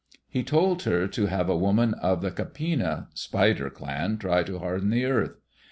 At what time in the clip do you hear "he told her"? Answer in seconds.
0.27-1.07